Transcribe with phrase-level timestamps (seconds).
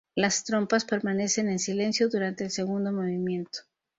[0.15, 3.59] Las trompas permanecen en silencio durante el segundo movimiento.